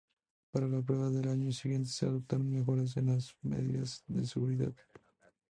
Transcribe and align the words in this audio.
Para 0.49 0.67
la 0.67 0.81
prueba 0.81 1.11
del 1.11 1.27
año 1.27 1.51
siguiente 1.51 1.89
se 1.91 2.07
adoptaron 2.07 2.49
mejoras 2.51 2.97
en 2.97 3.05
las 3.05 3.35
medidas 3.43 4.03
de 4.07 4.25
seguridad. 4.25 4.73